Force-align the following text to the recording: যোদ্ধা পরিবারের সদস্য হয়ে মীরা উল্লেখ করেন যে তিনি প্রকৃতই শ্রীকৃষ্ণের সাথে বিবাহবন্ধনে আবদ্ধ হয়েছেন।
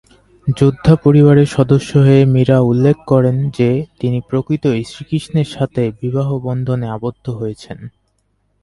যোদ্ধা 0.47 0.93
পরিবারের 0.95 1.47
সদস্য 1.47 1.91
হয়ে 1.97 2.23
মীরা 2.25 2.57
উল্লেখ 2.61 2.97
করেন 3.07 3.49
যে 3.49 3.69
তিনি 3.99 4.19
প্রকৃতই 4.29 4.81
শ্রীকৃষ্ণের 4.83 5.47
সাথে 5.47 5.81
বিবাহবন্ধনে 6.01 6.87
আবদ্ধ 6.89 7.25
হয়েছেন। 7.29 7.77